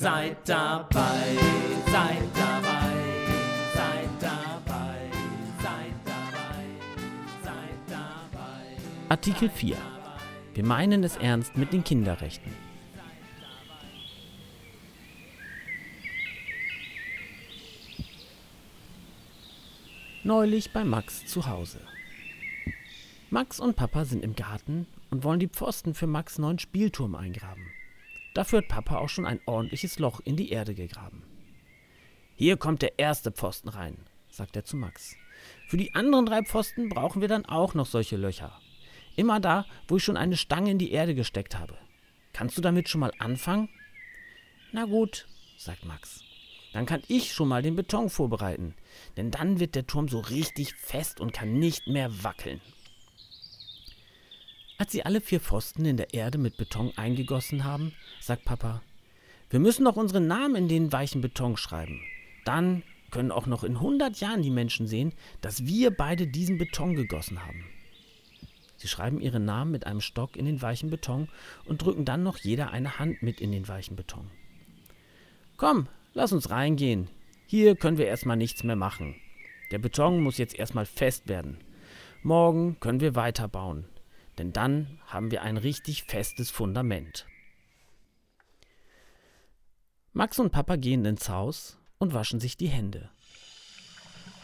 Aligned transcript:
Seid 0.00 0.48
dabei, 0.48 1.36
seid 1.92 2.22
dabei, 2.34 2.94
seid 3.74 4.08
dabei, 4.18 4.96
seid 5.62 5.94
dabei, 6.06 6.64
seid 7.44 7.80
dabei. 7.86 9.10
Artikel 9.10 9.50
4. 9.50 9.76
Wir 10.54 10.64
meinen 10.64 11.04
es 11.04 11.18
ernst 11.18 11.54
mit 11.58 11.74
den 11.74 11.84
Kinderrechten. 11.84 12.50
Neulich 20.24 20.72
bei 20.72 20.82
Max 20.82 21.26
zu 21.26 21.46
Hause. 21.46 21.82
Max 23.28 23.60
und 23.60 23.76
Papa 23.76 24.06
sind 24.06 24.24
im 24.24 24.34
Garten 24.34 24.86
und 25.10 25.24
wollen 25.24 25.40
die 25.40 25.48
Pfosten 25.48 25.92
für 25.92 26.06
Max 26.06 26.38
neuen 26.38 26.58
Spielturm 26.58 27.14
eingraben. 27.14 27.69
Dafür 28.34 28.58
hat 28.58 28.68
Papa 28.68 28.98
auch 28.98 29.08
schon 29.08 29.26
ein 29.26 29.40
ordentliches 29.46 29.98
Loch 29.98 30.20
in 30.20 30.36
die 30.36 30.50
Erde 30.50 30.74
gegraben. 30.74 31.22
Hier 32.36 32.56
kommt 32.56 32.82
der 32.82 32.98
erste 32.98 33.32
Pfosten 33.32 33.68
rein, 33.68 33.96
sagt 34.30 34.56
er 34.56 34.64
zu 34.64 34.76
Max. 34.76 35.16
Für 35.68 35.76
die 35.76 35.94
anderen 35.94 36.26
drei 36.26 36.42
Pfosten 36.42 36.88
brauchen 36.88 37.20
wir 37.20 37.28
dann 37.28 37.44
auch 37.44 37.74
noch 37.74 37.86
solche 37.86 38.16
Löcher. 38.16 38.58
Immer 39.16 39.40
da, 39.40 39.66
wo 39.88 39.96
ich 39.96 40.04
schon 40.04 40.16
eine 40.16 40.36
Stange 40.36 40.70
in 40.70 40.78
die 40.78 40.92
Erde 40.92 41.14
gesteckt 41.14 41.58
habe. 41.58 41.76
Kannst 42.32 42.56
du 42.56 42.62
damit 42.62 42.88
schon 42.88 43.00
mal 43.00 43.12
anfangen? 43.18 43.68
Na 44.72 44.84
gut, 44.84 45.26
sagt 45.58 45.84
Max. 45.84 46.24
Dann 46.72 46.86
kann 46.86 47.02
ich 47.08 47.32
schon 47.32 47.48
mal 47.48 47.62
den 47.62 47.74
Beton 47.74 48.08
vorbereiten, 48.08 48.74
denn 49.16 49.32
dann 49.32 49.58
wird 49.58 49.74
der 49.74 49.86
Turm 49.86 50.08
so 50.08 50.20
richtig 50.20 50.74
fest 50.74 51.20
und 51.20 51.32
kann 51.32 51.58
nicht 51.58 51.88
mehr 51.88 52.22
wackeln. 52.22 52.60
Als 54.80 54.92
sie 54.92 55.04
alle 55.04 55.20
vier 55.20 55.40
Pfosten 55.40 55.84
in 55.84 55.98
der 55.98 56.14
Erde 56.14 56.38
mit 56.38 56.56
Beton 56.56 56.90
eingegossen 56.96 57.64
haben, 57.64 57.92
sagt 58.18 58.46
Papa, 58.46 58.80
wir 59.50 59.60
müssen 59.60 59.84
noch 59.84 59.96
unseren 59.96 60.26
Namen 60.26 60.54
in 60.54 60.68
den 60.68 60.90
weichen 60.90 61.20
Beton 61.20 61.58
schreiben. 61.58 62.00
Dann 62.46 62.82
können 63.10 63.30
auch 63.30 63.46
noch 63.46 63.62
in 63.62 63.74
100 63.74 64.18
Jahren 64.20 64.40
die 64.40 64.48
Menschen 64.48 64.86
sehen, 64.86 65.12
dass 65.42 65.66
wir 65.66 65.90
beide 65.90 66.26
diesen 66.26 66.56
Beton 66.56 66.94
gegossen 66.94 67.44
haben. 67.44 67.66
Sie 68.78 68.88
schreiben 68.88 69.20
ihre 69.20 69.38
Namen 69.38 69.70
mit 69.70 69.86
einem 69.86 70.00
Stock 70.00 70.34
in 70.34 70.46
den 70.46 70.62
weichen 70.62 70.88
Beton 70.88 71.28
und 71.66 71.82
drücken 71.82 72.06
dann 72.06 72.22
noch 72.22 72.38
jeder 72.38 72.70
eine 72.70 72.98
Hand 72.98 73.22
mit 73.22 73.42
in 73.42 73.52
den 73.52 73.68
weichen 73.68 73.96
Beton. 73.96 74.30
Komm, 75.58 75.88
lass 76.14 76.32
uns 76.32 76.48
reingehen. 76.48 77.08
Hier 77.46 77.76
können 77.76 77.98
wir 77.98 78.06
erstmal 78.06 78.38
nichts 78.38 78.64
mehr 78.64 78.76
machen. 78.76 79.14
Der 79.72 79.78
Beton 79.78 80.22
muss 80.22 80.38
jetzt 80.38 80.58
erstmal 80.58 80.86
fest 80.86 81.28
werden. 81.28 81.58
Morgen 82.22 82.80
können 82.80 83.00
wir 83.00 83.14
weiterbauen, 83.14 83.84
denn 84.40 84.54
dann 84.54 84.98
haben 85.06 85.30
wir 85.30 85.42
ein 85.42 85.58
richtig 85.58 86.04
festes 86.04 86.50
Fundament. 86.50 87.26
Max 90.14 90.38
und 90.38 90.50
Papa 90.50 90.76
gehen 90.76 91.04
ins 91.04 91.28
Haus 91.28 91.76
und 91.98 92.14
waschen 92.14 92.40
sich 92.40 92.56
die 92.56 92.68
Hände. 92.68 93.10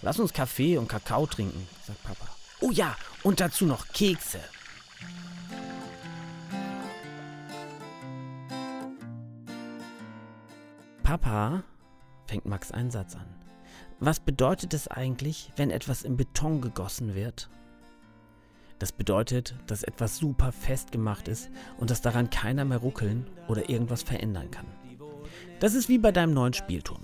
Lass 0.03 0.21
uns 0.21 0.35
Kaffee 0.35 0.77
und 0.77 0.87
Kakao 0.87 1.27
trinken, 1.27 1.67
sagt 1.83 2.03
Papa. 2.03 2.29
Oh 2.61 2.71
ja, 2.71 2.95
und 3.23 3.41
dazu 3.41 3.65
noch 3.65 3.89
Kekse. 3.89 4.41
Papa, 11.05 11.65
fängt 12.27 12.45
Max 12.45 12.71
einen 12.71 12.91
Satz 12.91 13.15
an. 13.15 13.35
Was 13.99 14.21
bedeutet 14.21 14.75
es 14.75 14.89
eigentlich, 14.89 15.53
wenn 15.57 15.71
etwas 15.71 16.03
in 16.03 16.19
Beton 16.19 16.61
gegossen 16.61 17.15
wird? 17.15 17.49
Das 18.79 18.93
bedeutet, 18.93 19.55
dass 19.67 19.83
etwas 19.83 20.19
super 20.19 20.53
fest 20.53 20.93
gemacht 20.93 21.29
ist 21.29 21.51
und 21.79 21.91
dass 21.91 22.03
daran 22.03 22.29
keiner 22.29 22.65
mehr 22.65 22.79
ruckeln 22.79 23.27
oder 23.49 23.71
irgendwas 23.71 24.03
verändern 24.03 24.51
kann. 24.51 24.67
Das 25.61 25.75
ist 25.75 25.89
wie 25.89 25.99
bei 25.99 26.13
deinem 26.13 26.35
neuen 26.35 26.53
Spielturm. 26.53 27.01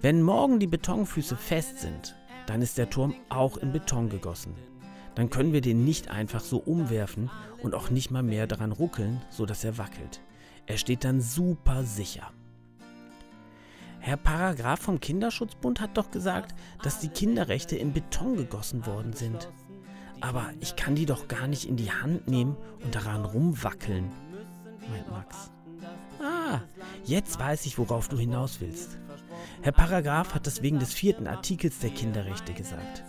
Wenn 0.00 0.22
morgen 0.22 0.60
die 0.60 0.66
Betonfüße 0.66 1.36
fest 1.36 1.78
sind, 1.78 2.14
dann 2.46 2.62
ist 2.62 2.78
der 2.78 2.90
Turm 2.90 3.14
auch 3.28 3.56
in 3.56 3.72
Beton 3.72 4.08
gegossen. 4.08 4.54
Dann 5.14 5.30
können 5.30 5.52
wir 5.52 5.60
den 5.60 5.84
nicht 5.84 6.10
einfach 6.10 6.40
so 6.40 6.58
umwerfen 6.58 7.30
und 7.62 7.74
auch 7.74 7.90
nicht 7.90 8.10
mal 8.10 8.22
mehr 8.22 8.46
daran 8.46 8.72
ruckeln, 8.72 9.20
sodass 9.30 9.64
er 9.64 9.78
wackelt. 9.78 10.20
Er 10.66 10.78
steht 10.78 11.04
dann 11.04 11.20
super 11.20 11.82
sicher. 11.84 12.30
Herr 13.98 14.16
Paragraph 14.16 14.80
vom 14.80 14.98
Kinderschutzbund 14.98 15.80
hat 15.80 15.96
doch 15.96 16.10
gesagt, 16.10 16.54
dass 16.82 16.98
die 16.98 17.08
Kinderrechte 17.08 17.76
in 17.76 17.92
Beton 17.92 18.36
gegossen 18.36 18.86
worden 18.86 19.12
sind. 19.12 19.48
Aber 20.22 20.50
ich 20.60 20.76
kann 20.76 20.94
die 20.94 21.04
doch 21.04 21.26
gar 21.26 21.48
nicht 21.48 21.68
in 21.68 21.76
die 21.76 21.90
Hand 21.90 22.28
nehmen 22.28 22.56
und 22.84 22.94
daran 22.94 23.24
rumwackeln, 23.24 24.10
meint 24.88 25.10
Max. 25.10 25.50
Ah, 26.22 26.60
jetzt 27.04 27.40
weiß 27.40 27.66
ich, 27.66 27.76
worauf 27.76 28.08
du 28.08 28.16
hinaus 28.16 28.60
willst. 28.60 28.98
Herr 29.62 29.72
Paragraph 29.72 30.34
hat 30.34 30.46
das 30.46 30.62
wegen 30.62 30.78
des 30.78 30.94
vierten 30.94 31.26
Artikels 31.26 31.80
der 31.80 31.90
Kinderrechte 31.90 32.52
gesagt. 32.52 33.02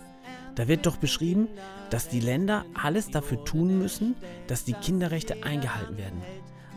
Da 0.56 0.66
wird 0.66 0.86
doch 0.86 0.96
beschrieben, 0.96 1.46
dass 1.90 2.08
die 2.08 2.18
Länder 2.18 2.64
alles 2.74 3.10
dafür 3.10 3.44
tun 3.44 3.78
müssen, 3.78 4.16
dass 4.48 4.64
die 4.64 4.72
Kinderrechte 4.72 5.44
eingehalten 5.44 5.96
werden. 5.96 6.20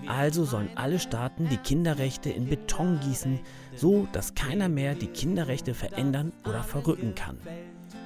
Also 0.05 0.45
sollen 0.45 0.69
alle 0.75 0.99
Staaten 0.99 1.49
die 1.49 1.57
Kinderrechte 1.57 2.29
in 2.29 2.47
Beton 2.47 2.99
gießen, 2.99 3.39
so 3.75 4.07
dass 4.13 4.35
keiner 4.35 4.69
mehr 4.69 4.93
die 4.93 5.07
Kinderrechte 5.07 5.73
verändern 5.73 6.31
oder 6.45 6.61
verrücken 6.61 7.15
kann. 7.15 7.39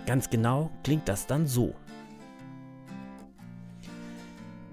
Ganz 0.05 0.29
genau 0.29 0.71
klingt 0.83 1.09
das 1.09 1.27
dann 1.27 1.45
so. 1.45 1.75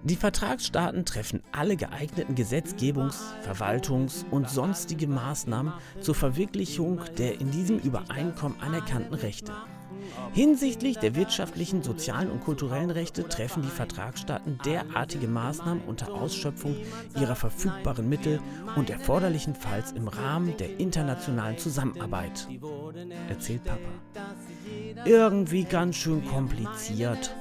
Die 0.04 0.16
Vertragsstaaten 0.16 1.04
treffen 1.04 1.42
alle 1.52 1.76
geeigneten 1.76 2.34
Gesetzgebungs-, 2.34 3.20
Verwaltungs- 3.42 4.24
und 4.30 4.48
sonstige 4.48 5.08
Maßnahmen 5.08 5.72
zur 6.00 6.14
Verwirklichung 6.14 7.00
der 7.18 7.40
in 7.40 7.50
diesem 7.50 7.78
Übereinkommen 7.78 8.60
anerkannten 8.60 9.14
Rechte. 9.14 9.52
Hinsichtlich 10.32 10.98
der 10.98 11.16
wirtschaftlichen, 11.16 11.82
sozialen 11.82 12.30
und 12.30 12.40
kulturellen 12.40 12.90
Rechte 12.90 13.28
treffen 13.28 13.62
die 13.62 13.68
Vertragsstaaten 13.68 14.58
derartige 14.64 15.26
Maßnahmen 15.26 15.82
unter 15.84 16.14
Ausschöpfung 16.14 16.76
ihrer 17.18 17.34
verfügbaren 17.34 18.08
Mittel 18.08 18.40
und 18.76 18.90
erforderlichenfalls 18.90 19.92
im 19.92 20.08
Rahmen 20.08 20.56
der 20.56 20.78
internationalen 20.78 21.58
Zusammenarbeit, 21.58 22.48
erzählt 23.28 23.64
Papa. 23.64 23.90
Irgendwie 25.04 25.64
ganz 25.64 25.96
schön 25.96 26.24
kompliziert, 26.24 27.34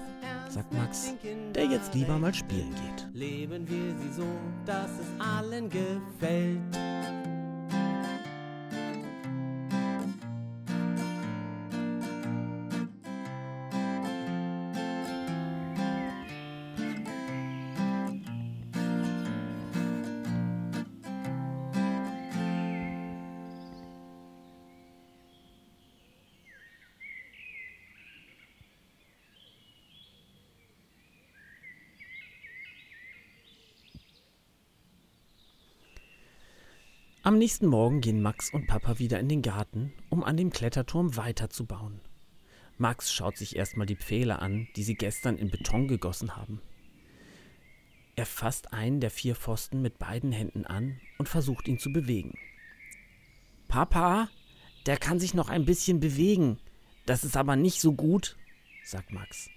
sagt 0.51 0.73
Max, 0.73 1.13
der 1.55 1.65
jetzt 1.65 1.93
lieber 1.93 2.17
mal 2.17 2.33
spielen 2.33 2.73
geht. 2.73 3.07
Leben 3.13 3.67
wir 3.69 3.95
sie 3.97 4.13
so, 4.13 4.25
dass 4.65 4.91
es 4.91 5.07
allen 5.19 5.69
gefällt. 5.69 6.77
Am 37.27 37.38
nächsten 37.38 37.68
Morgen 37.68 38.00
gehen 38.00 38.21
Max 38.21 38.53
und 38.53 38.68
Papa 38.68 39.00
wieder 39.00 39.19
in 39.19 39.27
den 39.27 39.41
Garten, 39.41 39.91
um 40.07 40.24
an 40.24 40.38
dem 40.38 40.50
Kletterturm 40.50 41.18
weiterzubauen. 41.18 42.00
Max 42.77 43.12
schaut 43.12 43.35
sich 43.35 43.57
erstmal 43.57 43.85
die 43.85 43.97
Pfähle 43.97 44.39
an, 44.39 44.69
die 44.77 44.83
sie 44.83 44.95
gestern 44.95 45.38
in 45.38 45.50
Beton 45.50 45.89
gegossen 45.89 46.38
haben. 46.38 46.62
Er 48.15 48.25
fasst 48.25 48.71
einen 48.71 49.01
der 49.01 49.12
vier 49.12 49.35
Pfosten 49.35 49.81
mit 49.81 50.00
beiden 50.00 50.31
Händen 50.31 50.65
an 50.65 51.01
und 51.18 51.27
versucht 51.27 51.68
ihn 51.68 51.79
zu 51.79 51.91
bewegen. 51.91 52.33
Papa, 53.68 54.29
der 54.85 54.95
kann 54.95 55.19
sich 55.19 55.33
noch 55.33 55.50
ein 55.50 55.65
bisschen 55.65 56.00
bewegen. 56.00 56.59
Das 57.06 57.25
ist 57.25 57.35
aber 57.35 57.57
nicht 57.57 57.81
so 57.81 57.91
gut, 57.91 58.38
sagt 58.85 59.12
Max. 59.12 59.50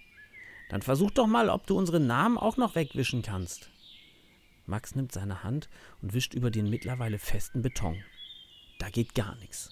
Dann 0.71 0.83
versuch 0.83 1.13
doch 1.13 1.29
mal, 1.29 1.49
ob 1.49 1.69
du 1.69 1.79
unsere 1.79 2.01
Namen 2.01 2.37
auch 2.37 2.57
noch 2.57 2.75
wegwischen 2.75 3.23
kannst. 3.23 3.71
Max 4.71 4.95
nimmt 4.95 5.13
seine 5.13 5.43
Hand 5.43 5.69
und 6.01 6.15
wischt 6.15 6.33
über 6.33 6.51
den 6.51 6.71
mittlerweile 6.71 7.19
festen 7.19 7.61
Beton. 7.61 8.03
da 8.79 8.89
geht 8.89 9.15
gar 9.15 9.35
nichts. 9.37 9.69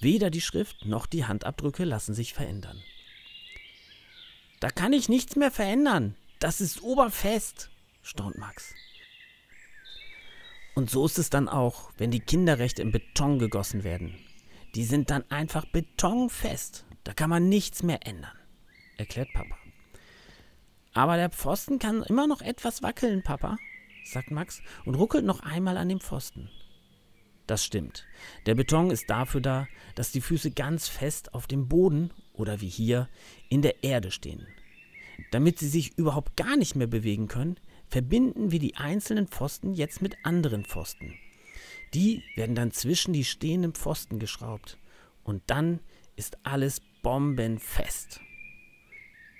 Weder 0.00 0.28
die 0.28 0.42
Schrift 0.42 0.84
noch 0.84 1.06
die 1.06 1.24
Handabdrücke 1.24 1.84
lassen 1.84 2.12
sich 2.12 2.34
verändern. 2.34 2.82
Da 4.60 4.68
kann 4.68 4.92
ich 4.92 5.08
nichts 5.08 5.36
mehr 5.36 5.50
verändern. 5.50 6.16
Das 6.38 6.60
ist 6.60 6.82
oberfest, 6.82 7.70
staunt 8.02 8.36
Max. 8.36 8.74
Und 10.74 10.90
so 10.90 11.06
ist 11.06 11.18
es 11.18 11.30
dann 11.30 11.48
auch, 11.48 11.90
wenn 11.96 12.10
die 12.10 12.20
Kinderrechte 12.20 12.82
in 12.82 12.92
Beton 12.92 13.38
gegossen 13.38 13.84
werden. 13.84 14.18
Die 14.74 14.84
sind 14.84 15.10
dann 15.10 15.24
einfach 15.30 15.64
betonfest. 15.66 16.84
Da 17.04 17.14
kann 17.14 17.30
man 17.30 17.48
nichts 17.48 17.82
mehr 17.82 18.06
ändern, 18.06 18.36
erklärt 18.96 19.32
Papa. 19.32 19.56
Aber 20.94 21.16
der 21.16 21.30
Pfosten 21.30 21.78
kann 21.78 22.02
immer 22.02 22.26
noch 22.26 22.42
etwas 22.42 22.82
wackeln, 22.82 23.22
Papa, 23.22 23.58
sagt 24.04 24.30
Max 24.30 24.62
und 24.84 24.94
ruckelt 24.94 25.24
noch 25.24 25.40
einmal 25.40 25.76
an 25.76 25.88
dem 25.88 26.00
Pfosten. 26.00 26.50
Das 27.46 27.64
stimmt. 27.64 28.06
Der 28.46 28.54
Beton 28.54 28.90
ist 28.90 29.10
dafür 29.10 29.40
da, 29.40 29.68
dass 29.94 30.12
die 30.12 30.20
Füße 30.20 30.52
ganz 30.52 30.88
fest 30.88 31.34
auf 31.34 31.46
dem 31.46 31.68
Boden 31.68 32.10
oder 32.32 32.60
wie 32.60 32.68
hier 32.68 33.08
in 33.48 33.62
der 33.62 33.82
Erde 33.84 34.10
stehen. 34.10 34.46
Damit 35.30 35.58
sie 35.58 35.68
sich 35.68 35.98
überhaupt 35.98 36.36
gar 36.36 36.56
nicht 36.56 36.76
mehr 36.76 36.86
bewegen 36.86 37.28
können, 37.28 37.58
verbinden 37.88 38.50
wir 38.50 38.58
die 38.58 38.76
einzelnen 38.76 39.28
Pfosten 39.28 39.74
jetzt 39.74 40.00
mit 40.00 40.16
anderen 40.24 40.64
Pfosten. 40.64 41.14
Die 41.94 42.22
werden 42.36 42.54
dann 42.54 42.72
zwischen 42.72 43.12
die 43.12 43.24
stehenden 43.24 43.74
Pfosten 43.74 44.18
geschraubt. 44.18 44.78
Und 45.24 45.42
dann 45.48 45.80
ist 46.16 46.38
alles 46.42 46.80
bombenfest. 47.02 48.20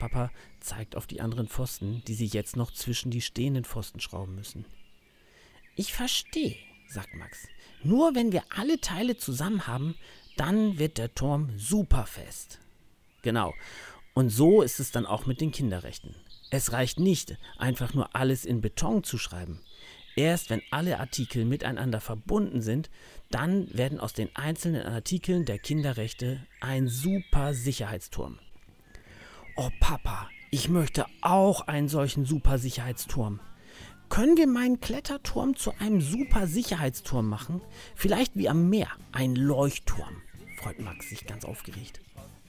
Papa 0.02 0.32
zeigt 0.58 0.96
auf 0.96 1.06
die 1.06 1.20
anderen 1.20 1.46
Pfosten, 1.46 2.02
die 2.08 2.14
sie 2.14 2.26
jetzt 2.26 2.56
noch 2.56 2.72
zwischen 2.72 3.12
die 3.12 3.20
stehenden 3.20 3.64
Pfosten 3.64 4.00
schrauben 4.00 4.34
müssen. 4.34 4.64
Ich 5.76 5.92
verstehe, 5.92 6.56
sagt 6.88 7.14
Max. 7.14 7.46
Nur 7.84 8.16
wenn 8.16 8.32
wir 8.32 8.42
alle 8.50 8.80
Teile 8.80 9.16
zusammen 9.16 9.68
haben, 9.68 9.94
dann 10.36 10.76
wird 10.80 10.98
der 10.98 11.14
Turm 11.14 11.56
superfest. 11.56 12.58
Genau. 13.22 13.54
Und 14.12 14.30
so 14.30 14.62
ist 14.62 14.80
es 14.80 14.90
dann 14.90 15.06
auch 15.06 15.26
mit 15.26 15.40
den 15.40 15.52
Kinderrechten. 15.52 16.16
Es 16.50 16.72
reicht 16.72 16.98
nicht, 16.98 17.38
einfach 17.56 17.94
nur 17.94 18.16
alles 18.16 18.44
in 18.44 18.60
Beton 18.60 19.04
zu 19.04 19.18
schreiben. 19.18 19.60
Erst 20.16 20.50
wenn 20.50 20.62
alle 20.72 20.98
Artikel 20.98 21.44
miteinander 21.44 22.00
verbunden 22.00 22.60
sind, 22.60 22.90
dann 23.30 23.72
werden 23.72 24.00
aus 24.00 24.14
den 24.14 24.34
einzelnen 24.34 24.82
Artikeln 24.82 25.44
der 25.44 25.60
Kinderrechte 25.60 26.44
ein 26.60 26.88
super 26.88 27.54
Sicherheitsturm. 27.54 28.40
Oh 29.54 29.68
Papa, 29.80 30.30
ich 30.50 30.70
möchte 30.70 31.04
auch 31.20 31.66
einen 31.66 31.88
solchen 31.88 32.24
super 32.24 32.58
Sicherheitsturm. 32.58 33.40
Können 34.08 34.38
wir 34.38 34.46
meinen 34.46 34.80
Kletterturm 34.80 35.56
zu 35.56 35.72
einem 35.78 36.00
super 36.00 36.46
Sicherheitsturm 36.46 37.28
machen? 37.28 37.60
Vielleicht 37.94 38.34
wie 38.34 38.48
am 38.48 38.70
Meer, 38.70 38.88
ein 39.12 39.36
Leuchtturm, 39.36 40.22
freut 40.58 40.80
Max 40.80 41.10
sich 41.10 41.26
ganz 41.26 41.44
aufgeregt. 41.44 42.00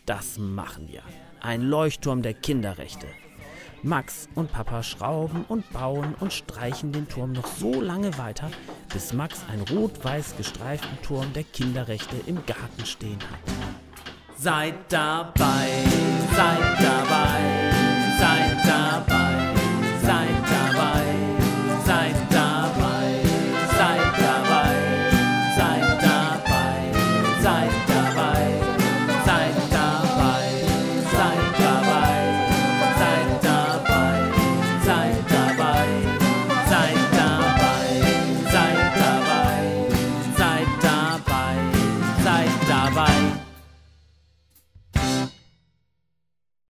Das 0.05 0.38
machen 0.38 0.88
wir. 0.88 1.03
Ein 1.41 1.61
Leuchtturm 1.61 2.21
der 2.21 2.35
Kinderrechte. 2.35 3.07
Max 3.81 4.29
und 4.35 4.53
Papa 4.53 4.81
schrauben 4.81 5.44
und 5.50 5.69
bauen 5.73 6.15
und 6.21 6.31
streichen 6.31 6.94
den 6.94 7.09
Turm 7.09 7.33
noch 7.33 7.47
so 7.47 7.81
lange 7.81 8.17
weiter, 8.17 8.50
bis 8.94 9.11
Max 9.11 9.41
einen 9.51 9.63
rot-weiß 9.63 10.38
gestreiften 10.38 11.01
Turm 11.01 11.33
der 11.33 11.44
Kinderrechte 11.44 12.15
im 12.27 12.45
Garten 12.45 12.85
stehen 12.85 13.19
hat. 13.19 13.72
Seid 14.43 14.73
dabei, 14.89 15.85
seid 16.35 16.83
dabei, 16.83 17.39
seid 18.19 18.51
dabei. 18.51 18.52